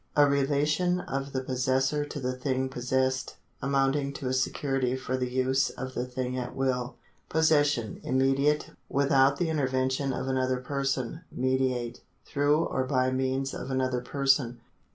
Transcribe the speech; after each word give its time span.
A 0.15 0.25
relation 0.27 0.99
of 0.99 1.31
the 1.31 1.43
possessor 1.43 2.03
to 2.05 2.19
the 2.19 2.33
thing 2.33 2.69
possessed, 2.69 3.35
amounting 3.61 4.13
to 4.13 4.27
a 4.27 4.33
security 4.33 4.95
for 4.95 5.15
the 5.15 5.29
use 5.29 5.69
of 5.69 5.93
the 5.93 6.07
thing 6.07 6.35
at 6.35 6.55
will.§ 6.55 6.95
107] 7.29 7.29
POSSESSION 7.29 8.01
271 8.01 8.35
p. 8.35 8.43
Jlmmediate— 8.45 8.71
without 8.99 9.37
the 9.37 9.49
intervention 9.51 10.11
of 10.11 10.27
another 10.27 10.57
person. 10.59 11.21
^ 11.37 11.37
\Mediatc— 11.39 11.99
through 12.25 12.63
or 12.65 12.83
by 12.85 13.11
means 13.11 13.53
of 13.53 13.69
another 13.69 14.01
person. 14.01 14.59